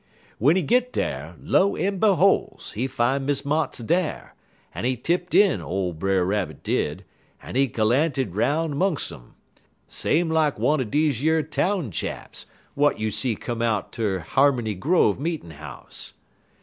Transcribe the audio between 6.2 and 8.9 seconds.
Rabbit did, en he galanted 'roun'